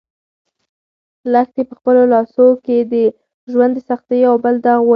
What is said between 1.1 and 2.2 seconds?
لښتې په خپلو